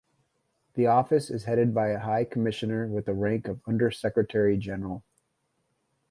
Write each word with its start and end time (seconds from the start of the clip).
The 0.73 0.87
Office 0.87 1.29
is 1.29 1.43
headed 1.43 1.75
by 1.75 1.89
a 1.89 1.99
High 1.99 2.25
Commissioner 2.25 2.87
with 2.87 3.05
the 3.05 3.13
rank 3.13 3.47
of 3.47 3.61
Under-Secretary-General. 3.67 5.03